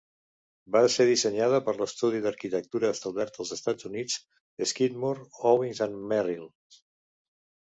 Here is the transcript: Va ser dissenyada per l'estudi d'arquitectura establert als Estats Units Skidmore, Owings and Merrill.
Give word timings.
Va 0.75 0.79
ser 0.93 1.05
dissenyada 1.09 1.59
per 1.67 1.75
l'estudi 1.81 2.21
d'arquitectura 2.23 2.91
establert 2.95 3.37
als 3.45 3.53
Estats 3.57 3.89
Units 3.91 4.17
Skidmore, 4.73 5.27
Owings 5.53 5.83
and 5.89 6.01
Merrill. 6.15 6.51